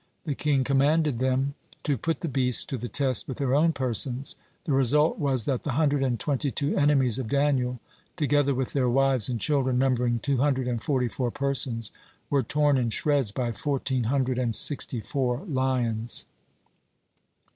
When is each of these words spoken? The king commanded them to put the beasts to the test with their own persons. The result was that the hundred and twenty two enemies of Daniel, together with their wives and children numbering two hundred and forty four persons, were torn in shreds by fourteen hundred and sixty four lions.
The 0.25 0.33
king 0.33 0.63
commanded 0.63 1.19
them 1.19 1.53
to 1.83 1.95
put 1.95 2.21
the 2.21 2.27
beasts 2.27 2.65
to 2.65 2.75
the 2.79 2.89
test 2.89 3.27
with 3.27 3.37
their 3.37 3.53
own 3.53 3.71
persons. 3.71 4.35
The 4.63 4.71
result 4.71 5.19
was 5.19 5.43
that 5.45 5.61
the 5.61 5.73
hundred 5.73 6.01
and 6.01 6.19
twenty 6.19 6.49
two 6.49 6.75
enemies 6.75 7.19
of 7.19 7.29
Daniel, 7.29 7.79
together 8.17 8.55
with 8.55 8.73
their 8.73 8.89
wives 8.89 9.29
and 9.29 9.39
children 9.39 9.77
numbering 9.77 10.17
two 10.17 10.37
hundred 10.37 10.67
and 10.67 10.81
forty 10.81 11.07
four 11.07 11.29
persons, 11.29 11.91
were 12.31 12.41
torn 12.41 12.79
in 12.79 12.89
shreds 12.89 13.29
by 13.31 13.51
fourteen 13.51 14.05
hundred 14.05 14.39
and 14.39 14.55
sixty 14.55 15.01
four 15.01 15.45
lions. 15.45 16.25